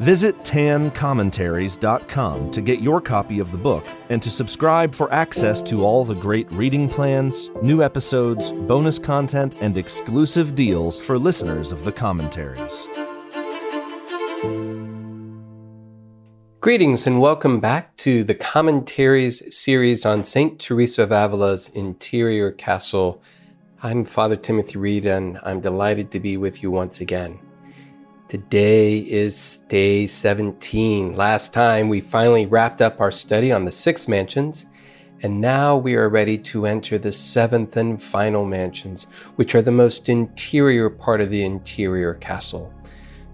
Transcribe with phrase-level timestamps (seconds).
[0.00, 5.84] Visit tancommentaries.com to get your copy of the book and to subscribe for access to
[5.84, 11.84] all the great reading plans, new episodes, bonus content, and exclusive deals for listeners of
[11.84, 12.88] the commentaries.
[16.60, 20.58] Greetings and welcome back to the Commentaries series on St.
[20.58, 23.20] Teresa of Avila's interior castle.
[23.82, 27.40] I'm Father Timothy Reed and I'm delighted to be with you once again.
[28.32, 31.14] Today is day 17.
[31.14, 34.64] Last time we finally wrapped up our study on the six mansions,
[35.22, 39.04] and now we are ready to enter the seventh and final mansions,
[39.36, 42.72] which are the most interior part of the interior castle.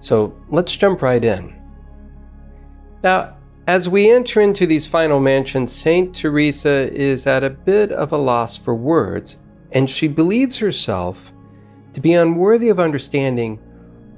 [0.00, 1.54] So let's jump right in.
[3.04, 3.36] Now,
[3.68, 6.12] as we enter into these final mansions, St.
[6.12, 9.36] Teresa is at a bit of a loss for words,
[9.70, 11.32] and she believes herself
[11.92, 13.60] to be unworthy of understanding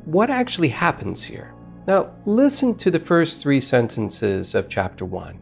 [0.04, 1.54] what actually happens here.
[1.86, 5.38] Now, listen to the first three sentences of chapter 1.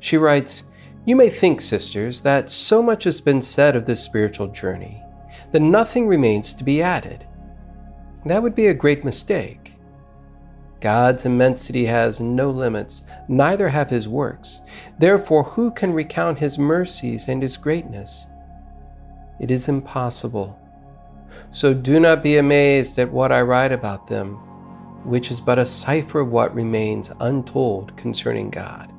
[0.00, 0.64] She writes,
[1.04, 5.02] You may think, sisters, that so much has been said of this spiritual journey
[5.52, 7.26] that nothing remains to be added.
[8.24, 9.74] That would be a great mistake.
[10.80, 14.62] God's immensity has no limits, neither have his works.
[14.98, 18.26] Therefore, who can recount his mercies and his greatness?
[19.40, 20.58] It is impossible.
[21.50, 24.34] So do not be amazed at what I write about them,
[25.04, 28.92] which is but a cipher of what remains untold concerning God.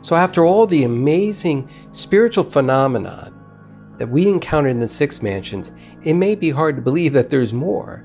[0.00, 3.38] So, after all the amazing spiritual phenomenon
[3.98, 5.70] that we encountered in the six mansions,
[6.02, 8.04] it may be hard to believe that there's more.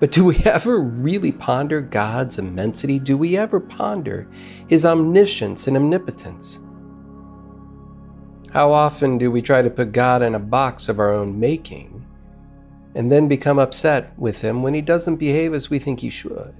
[0.00, 2.98] But do we ever really ponder God's immensity?
[2.98, 4.28] Do we ever ponder
[4.68, 6.60] His omniscience and omnipotence?
[8.54, 12.06] How often do we try to put God in a box of our own making
[12.94, 16.54] and then become upset with Him when He doesn't behave as we think He should?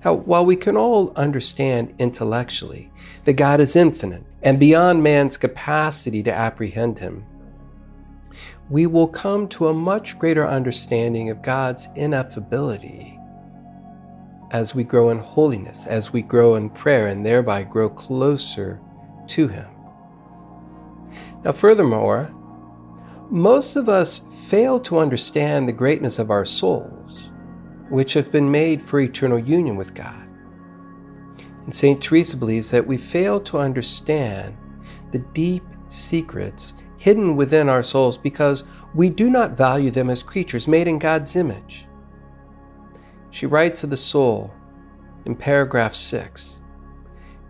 [0.00, 2.90] How, while we can all understand intellectually
[3.26, 7.26] that God is infinite and beyond man's capacity to apprehend Him,
[8.70, 13.18] we will come to a much greater understanding of God's ineffability
[14.52, 18.80] as we grow in holiness, as we grow in prayer, and thereby grow closer
[19.26, 19.66] to Him.
[21.44, 22.32] Now, furthermore,
[23.30, 27.30] most of us fail to understand the greatness of our souls,
[27.88, 30.28] which have been made for eternal union with God.
[31.64, 32.00] And St.
[32.00, 34.56] Teresa believes that we fail to understand
[35.10, 38.64] the deep secrets hidden within our souls because
[38.94, 41.86] we do not value them as creatures made in God's image.
[43.30, 44.52] She writes of the soul
[45.24, 46.60] in paragraph 6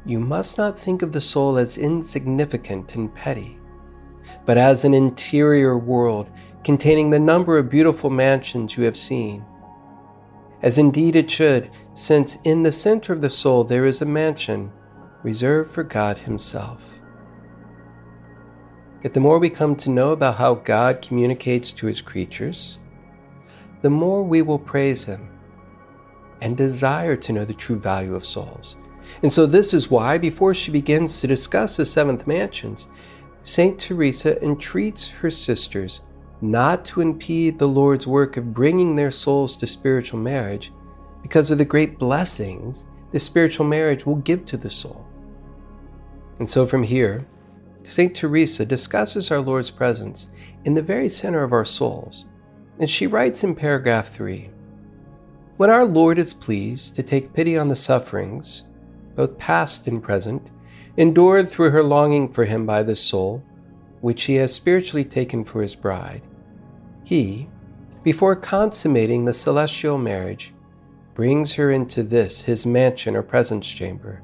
[0.07, 3.59] You must not think of the soul as insignificant and petty,
[4.45, 6.31] but as an interior world
[6.65, 9.45] containing the number of beautiful mansions you have seen.
[10.63, 14.71] As indeed it should, since in the center of the soul there is a mansion
[15.23, 17.01] reserved for God Himself.
[19.03, 22.79] Yet the more we come to know about how God communicates to his creatures,
[23.81, 25.29] the more we will praise him
[26.41, 28.77] and desire to know the true value of souls.
[29.23, 32.87] And so, this is why, before she begins to discuss the seventh mansions,
[33.43, 33.79] St.
[33.79, 36.03] Teresa entreats her sisters
[36.41, 40.73] not to impede the Lord's work of bringing their souls to spiritual marriage
[41.23, 45.07] because of the great blessings the spiritual marriage will give to the soul.
[46.39, 47.27] And so, from here,
[47.83, 48.15] St.
[48.15, 50.31] Teresa discusses our Lord's presence
[50.65, 52.27] in the very center of our souls,
[52.79, 54.51] and she writes in paragraph 3
[55.57, 58.65] When our Lord is pleased to take pity on the sufferings,
[59.15, 60.49] both past and present,
[60.97, 63.43] endured through her longing for Him by the soul,
[64.01, 66.23] which He has spiritually taken for His bride,
[67.05, 67.49] He,
[68.03, 70.53] before consummating the celestial marriage,
[71.15, 74.23] brings her into this, His mansion or presence chamber.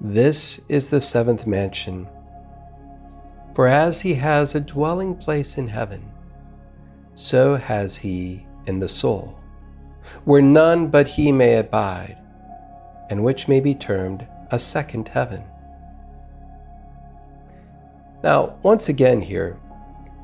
[0.00, 2.08] This is the seventh mansion
[3.54, 6.04] for as he has a dwelling place in heaven,
[7.14, 9.38] so has he in the soul,
[10.24, 12.18] where none but he may abide,
[13.10, 15.44] and which may be termed a second heaven.
[18.22, 19.58] Now, once again, here,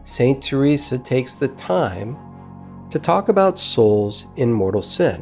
[0.05, 0.43] St.
[0.43, 2.17] Teresa takes the time
[2.91, 5.21] to talk about souls in mortal sin,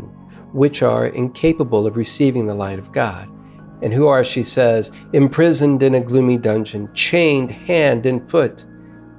[0.52, 3.28] which are incapable of receiving the light of God,
[3.82, 8.64] and who are, she says, imprisoned in a gloomy dungeon, chained hand and foot,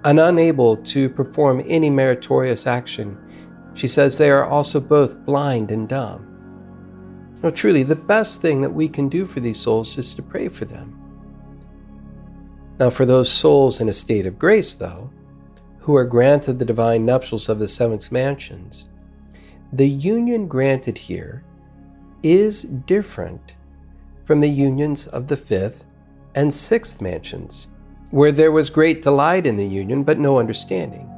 [0.06, 3.18] and unable to perform any meritorious action.
[3.74, 6.29] She says they are also both blind and dumb.
[7.42, 10.50] No, truly, the best thing that we can do for these souls is to pray
[10.50, 10.96] for them.
[12.80, 15.10] Now, for those souls in a state of grace, though,
[15.80, 18.90] who are granted the divine nuptials of the seventh mansions,
[19.72, 21.44] the union granted here
[22.24, 23.54] is different
[24.24, 25.86] from the unions of the fifth
[26.36, 27.68] and sixth mansions,
[28.12, 31.09] where there was great delight in the union but no understanding.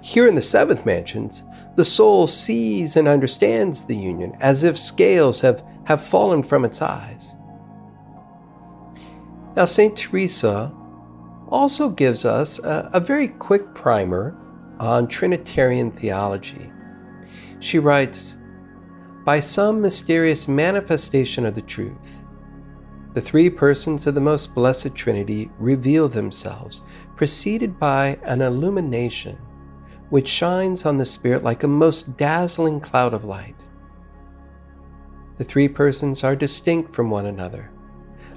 [0.00, 1.44] Here in the seventh mansions,
[1.76, 6.82] the soul sees and understands the union as if scales have, have fallen from its
[6.82, 7.36] eyes.
[9.56, 9.96] Now, St.
[9.96, 10.72] Teresa
[11.48, 14.36] also gives us a, a very quick primer
[14.78, 16.70] on Trinitarian theology.
[17.60, 18.38] She writes,
[19.24, 22.24] By some mysterious manifestation of the truth,
[23.14, 26.82] the three persons of the most blessed Trinity reveal themselves,
[27.16, 29.36] preceded by an illumination
[30.10, 33.56] which shines on the Spirit like a most dazzling cloud of light.
[35.36, 37.70] The three persons are distinct from one another.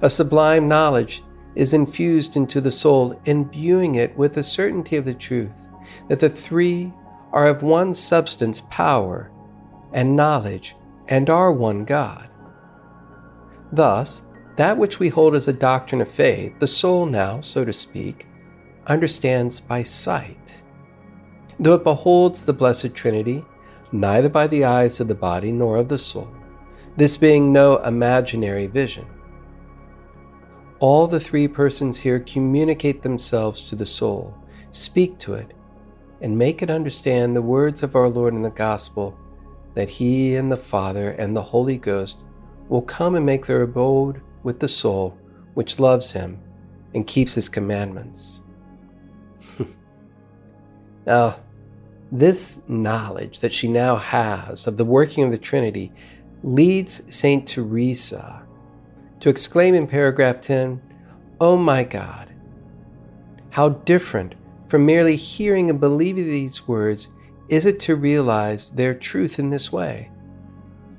[0.02, 1.24] A sublime knowledge
[1.56, 5.68] is infused into the soul, imbuing it with the certainty of the truth
[6.08, 6.94] that the three
[7.32, 9.32] are of one substance, power,
[9.94, 10.76] and knowledge,
[11.08, 12.30] and are one God.
[13.72, 14.24] Thus,
[14.56, 18.28] that which we hold as a doctrine of faith, the soul now, so to speak,
[18.88, 20.64] understands by sight.
[21.62, 23.46] Though it beholds the Blessed Trinity,
[23.92, 26.28] neither by the eyes of the body nor of the soul,
[26.98, 29.06] this being no imaginary vision.
[30.80, 34.36] All the three persons here communicate themselves to the soul,
[34.72, 35.54] speak to it,
[36.20, 39.16] and make it understand the words of our Lord in the Gospel
[39.76, 42.18] that He and the Father and the Holy Ghost
[42.70, 45.16] will come and make their abode with the soul
[45.54, 46.40] which loves him
[46.96, 48.42] and keeps his commandments.
[51.06, 51.36] now,
[52.12, 55.92] this knowledge that she now has of the working of the Trinity
[56.44, 57.48] leads St.
[57.48, 58.44] Teresa
[59.22, 60.82] to exclaim in paragraph 10,
[61.40, 62.34] Oh my God,
[63.52, 64.36] how different
[64.68, 67.10] from merely hearing and believing these words
[67.50, 70.10] is it to realize their truth in this way.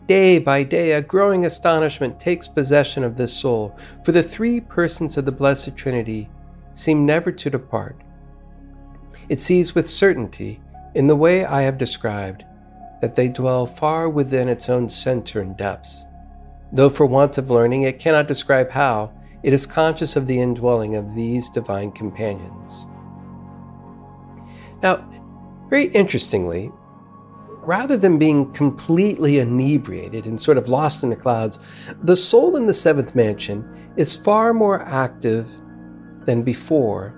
[0.06, 5.16] Day by day, a growing astonishment takes possession of this soul, for the three persons
[5.16, 6.28] of the Blessed Trinity
[6.72, 7.96] seem never to depart.
[9.28, 10.60] It sees with certainty,
[10.94, 12.44] in the way I have described,
[13.00, 16.06] that they dwell far within its own center and depths.
[16.72, 19.12] Though for want of learning it cannot describe how,
[19.42, 22.86] it is conscious of the indwelling of these divine companions.
[24.82, 25.06] Now,
[25.68, 26.70] very interestingly,
[27.62, 31.58] rather than being completely inebriated and sort of lost in the clouds,
[32.02, 35.48] the soul in the seventh mansion is far more active
[36.24, 37.14] than before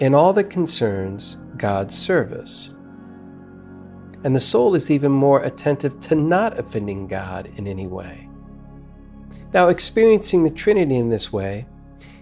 [0.00, 2.74] in all that concerns God's service.
[4.22, 8.28] And the soul is even more attentive to not offending God in any way.
[9.52, 11.66] Now, experiencing the Trinity in this way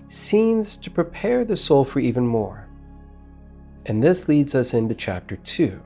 [0.06, 2.68] seems to prepare the soul for even more.
[3.86, 5.80] And this leads us into chapter 2.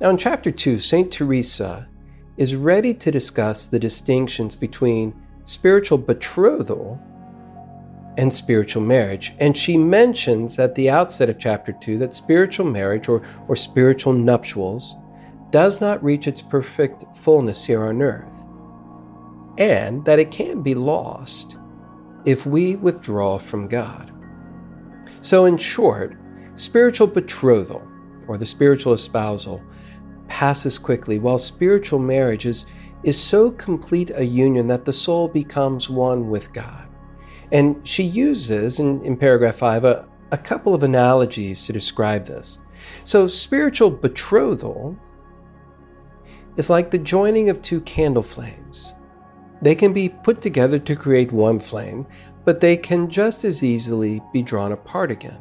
[0.00, 1.12] Now, in chapter 2, St.
[1.12, 1.88] Teresa
[2.36, 5.14] is ready to discuss the distinctions between
[5.44, 7.00] spiritual betrothal
[8.16, 9.34] and spiritual marriage.
[9.38, 14.12] And she mentions at the outset of chapter 2 that spiritual marriage or, or spiritual
[14.12, 14.96] nuptials
[15.50, 18.44] does not reach its perfect fullness here on earth,
[19.58, 21.58] and that it can be lost
[22.24, 24.12] if we withdraw from God.
[25.20, 26.16] So, in short,
[26.54, 27.82] spiritual betrothal
[28.28, 29.60] or the spiritual espousal
[30.28, 32.66] passes quickly, while spiritual marriage is,
[33.02, 36.89] is so complete a union that the soul becomes one with God.
[37.52, 42.58] And she uses in, in paragraph 5 a, a couple of analogies to describe this.
[43.04, 44.96] So, spiritual betrothal
[46.56, 48.94] is like the joining of two candle flames.
[49.62, 52.06] They can be put together to create one flame,
[52.44, 55.38] but they can just as easily be drawn apart again.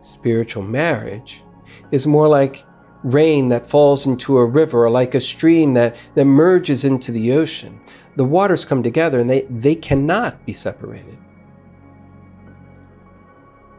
[0.00, 1.44] Spiritual marriage
[1.90, 2.64] is more like
[3.04, 7.32] rain that falls into a river or like a stream that, that merges into the
[7.32, 7.80] ocean.
[8.16, 11.16] The waters come together and they, they cannot be separated.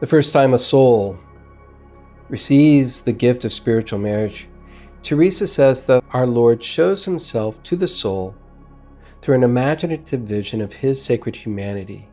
[0.00, 1.18] The first time a soul
[2.28, 4.48] receives the gift of spiritual marriage,
[5.02, 8.34] Teresa says that our Lord shows himself to the soul
[9.20, 12.08] through an imaginative vision of his sacred humanity.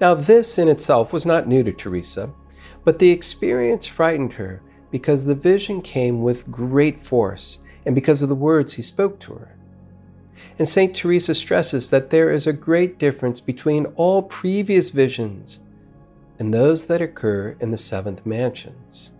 [0.00, 2.32] Now, this in itself was not new to Teresa,
[2.84, 8.28] but the experience frightened her because the vision came with great force and because of
[8.28, 9.56] the words he spoke to her.
[10.58, 10.94] And St.
[10.94, 15.60] Teresa stresses that there is a great difference between all previous visions
[16.38, 19.12] and those that occur in the seventh mansions.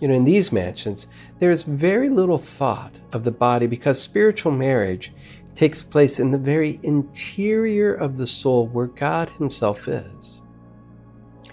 [0.00, 1.06] You know, in these mansions,
[1.38, 5.12] there is very little thought of the body because spiritual marriage
[5.54, 10.42] takes place in the very interior of the soul where God Himself is.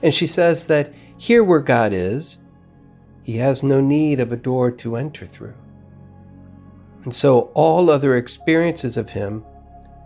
[0.01, 2.39] And she says that here where God is,
[3.23, 5.55] He has no need of a door to enter through.
[7.03, 9.43] And so all other experiences of Him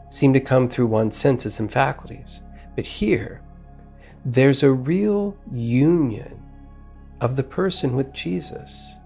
[0.10, 2.42] seem to come through one's senses and faculties.
[2.75, 3.42] But here,
[4.25, 6.42] there's a real union
[7.22, 8.98] of the person with Jesus.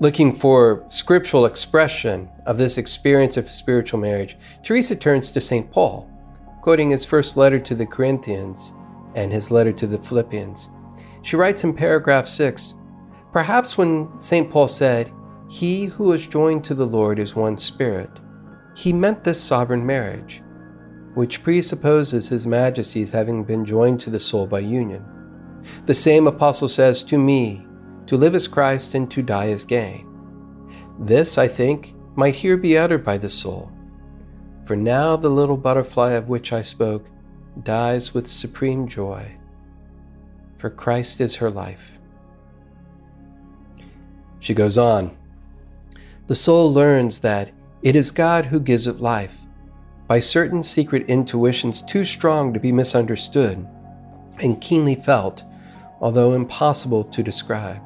[0.00, 5.70] Looking for scriptural expression of this experience of spiritual marriage, Teresa turns to St.
[5.70, 6.10] Paul,
[6.62, 8.72] quoting his first letter to the Corinthians
[9.14, 10.70] and his letter to the Philippians.
[11.22, 12.74] She writes in paragraph 6
[13.32, 14.50] Perhaps when St.
[14.50, 15.12] Paul said,
[15.50, 18.08] He who is joined to the Lord is one spirit,
[18.76, 20.44] he meant this sovereign marriage,
[21.14, 25.04] which presupposes His Majesty's having been joined to the soul by union.
[25.86, 27.66] The same apostle says, To me,
[28.06, 30.06] to live is Christ and to die is gain.
[31.00, 33.72] This, I think, might here be uttered by the soul.
[34.64, 37.10] For now the little butterfly of which I spoke
[37.64, 39.32] dies with supreme joy,
[40.58, 41.98] for Christ is her life.
[44.38, 45.16] She goes on
[46.30, 47.50] The soul learns that
[47.82, 49.40] it is God who gives it life
[50.06, 53.66] by certain secret intuitions too strong to be misunderstood
[54.38, 55.42] and keenly felt,
[56.00, 57.82] although impossible to describe.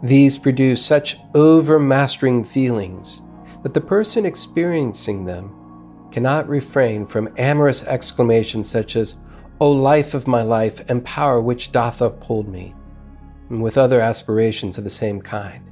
[0.00, 3.22] These produce such overmastering feelings
[3.64, 9.16] that the person experiencing them cannot refrain from amorous exclamations such as,
[9.60, 12.76] O life of my life, and power which doth uphold me,
[13.50, 15.67] and with other aspirations of the same kind.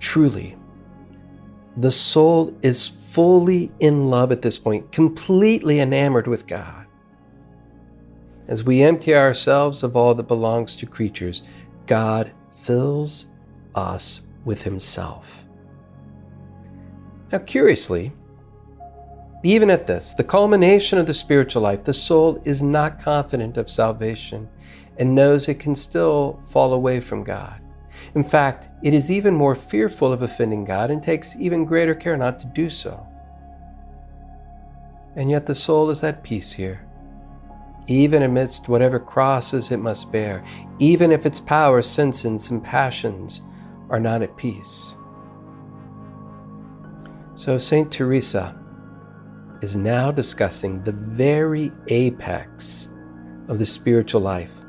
[0.00, 0.56] Truly,
[1.76, 6.86] the soul is fully in love at this point, completely enamored with God.
[8.48, 11.42] As we empty ourselves of all that belongs to creatures,
[11.86, 13.26] God fills
[13.74, 15.44] us with Himself.
[17.30, 18.12] Now, curiously,
[19.42, 23.70] even at this, the culmination of the spiritual life, the soul is not confident of
[23.70, 24.48] salvation
[24.98, 27.60] and knows it can still fall away from God.
[28.14, 32.16] In fact, it is even more fearful of offending God and takes even greater care
[32.16, 33.06] not to do so.
[35.16, 36.86] And yet the soul is at peace here,
[37.86, 40.44] even amidst whatever crosses it must bear,
[40.78, 43.42] even if its power, senses, and passions
[43.88, 44.96] are not at peace.
[47.34, 47.90] So, St.
[47.90, 48.56] Teresa,
[49.62, 52.88] is now discussing the very apex
[53.48, 54.59] of the spiritual life.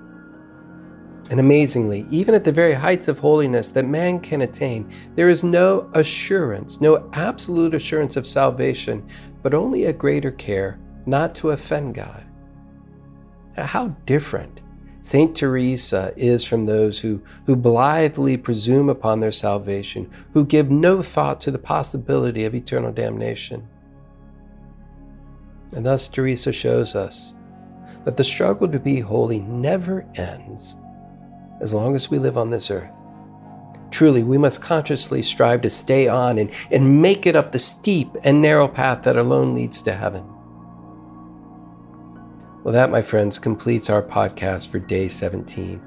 [1.29, 5.43] And amazingly, even at the very heights of holiness that man can attain, there is
[5.43, 9.07] no assurance, no absolute assurance of salvation,
[9.41, 12.25] but only a greater care not to offend God.
[13.57, 14.61] How different
[15.01, 21.01] Saint Teresa is from those who, who blithely presume upon their salvation, who give no
[21.01, 23.67] thought to the possibility of eternal damnation.
[25.71, 27.33] And thus, Teresa shows us
[28.05, 30.75] that the struggle to be holy never ends
[31.61, 32.91] as long as we live on this earth.
[33.91, 38.09] Truly, we must consciously strive to stay on and, and make it up the steep
[38.23, 40.25] and narrow path that alone leads to heaven.
[42.63, 45.81] Well, that, my friends, completes our podcast for day 17.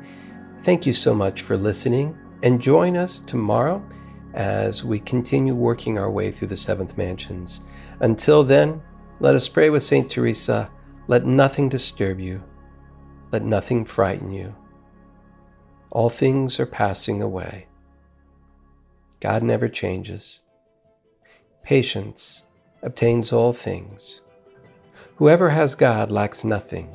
[0.63, 3.87] Thank you so much for listening, and join us tomorrow
[4.33, 7.61] as we continue working our way through the seventh mansions.
[8.01, 8.83] Until then,
[9.21, 10.11] let us pray with St.
[10.11, 10.71] Teresa
[11.07, 12.43] let nothing disturb you,
[13.31, 14.55] let nothing frighten you.
[15.95, 17.69] All things are passing away.
[19.21, 20.41] God never changes.
[21.63, 22.43] Patience
[22.83, 24.21] obtains all things.
[25.17, 26.93] Whoever has God lacks nothing.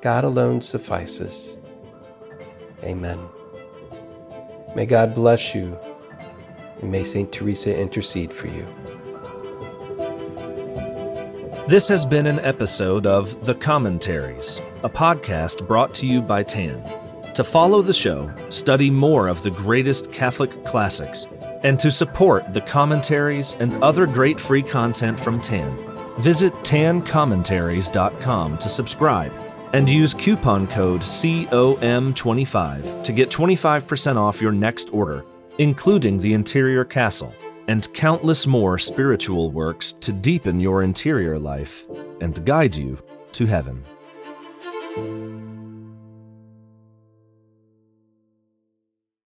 [0.00, 1.60] God alone suffices.
[2.82, 3.20] Amen.
[4.74, 5.78] May God bless you,
[6.80, 7.30] and may St.
[7.30, 8.66] Teresa intercede for you.
[11.68, 17.01] This has been an episode of The Commentaries, a podcast brought to you by TAN.
[17.34, 21.26] To follow the show, study more of the greatest Catholic classics,
[21.62, 25.74] and to support the commentaries and other great free content from TAN,
[26.18, 29.32] visit tancommentaries.com to subscribe
[29.72, 35.24] and use coupon code COM25 to get 25% off your next order,
[35.56, 37.34] including the interior castle
[37.68, 41.86] and countless more spiritual works to deepen your interior life
[42.20, 42.98] and guide you
[43.32, 43.82] to heaven.